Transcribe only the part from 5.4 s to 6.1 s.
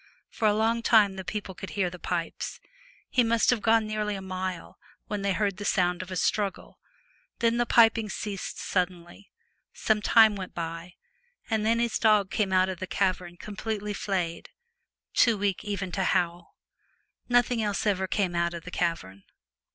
the sound of